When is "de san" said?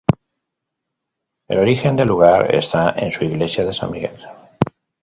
3.65-3.91